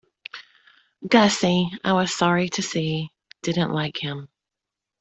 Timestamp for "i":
1.83-1.93